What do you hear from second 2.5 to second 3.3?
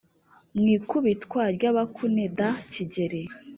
Kigeli